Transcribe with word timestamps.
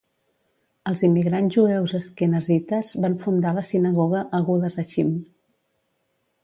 Els 0.91 1.03
immigrants 1.07 1.57
jueus 1.57 1.93
asquenazites 1.99 2.91
van 3.05 3.19
fundar 3.27 3.53
la 3.59 3.67
sinagoga 3.69 4.27
Agudas 4.41 4.81
Achim. 4.87 5.15